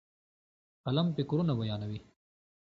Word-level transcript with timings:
قلم 0.85 1.07
فکرونه 1.17 1.53
بیانوي. 1.59 1.99